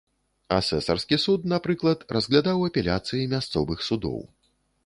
Асэсарскі 0.59 1.19
суд, 1.25 1.45
напрыклад, 1.53 1.99
разглядаў 2.17 2.65
апеляцыі 2.71 3.29
мясцовых 3.35 3.79
судоў. 3.93 4.19